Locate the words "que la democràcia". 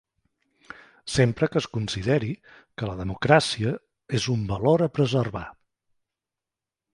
2.81-3.75